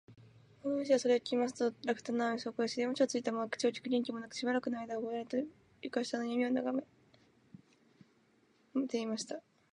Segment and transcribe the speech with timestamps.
[0.63, 5.37] 大鳥氏はそれを聞きますと、落胆のあまり、そこへしりもちをついたまま、口をきく元気もなく、しばらくのあいだぼんやりと、
[5.83, 6.87] 床下のやみのなかをなが
[8.73, 9.41] めていました